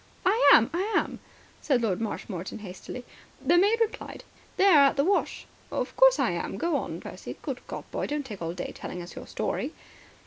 [0.25, 0.71] "I am.
[0.73, 1.19] I am,"
[1.61, 3.05] said Lord Marshmoreton hastily.
[3.39, 4.23] "The maid replied:
[4.57, 6.57] 'They're at the wash.' Of course I am.
[6.57, 7.37] Go on, Percy.
[7.43, 9.73] Good God, boy, don't take all day telling us your story."